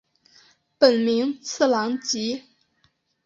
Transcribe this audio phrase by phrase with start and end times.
[0.79, 2.41] 本名次郎吉。